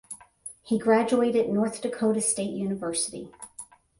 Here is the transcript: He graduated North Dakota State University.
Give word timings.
He 0.63 0.79
graduated 0.79 1.49
North 1.51 1.79
Dakota 1.79 2.21
State 2.21 2.55
University. 2.55 3.29